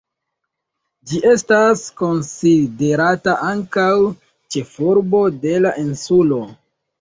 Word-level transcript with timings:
Ĝi 1.09 1.19
estas 1.31 1.83
konsiderata 2.01 3.35
ankaŭ 3.49 3.85
ĉefurbo 4.57 5.23
de 5.45 5.55
la 5.67 5.77
insulo. 5.85 6.43